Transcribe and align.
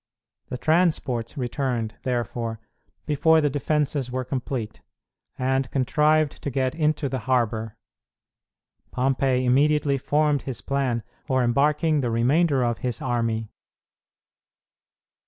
The 0.49 0.57
transports 0.57 1.37
returned, 1.37 1.93
therefore, 2.01 2.59
before 3.05 3.39
the 3.39 3.51
defences 3.51 4.09
were 4.09 4.23
complete, 4.25 4.81
and 5.37 5.69
contrived 5.69 6.41
to 6.41 6.49
get 6.49 6.73
into 6.73 7.07
the 7.07 7.19
harbor. 7.29 7.77
Pompey 8.89 9.45
immediately 9.45 9.99
formed 9.99 10.41
his 10.41 10.59
plan 10.59 11.03
for 11.27 11.43
embarking 11.43 12.01
the 12.01 12.09
remainder 12.09 12.63
of 12.63 12.79
his 12.79 12.99
army. 12.99 13.51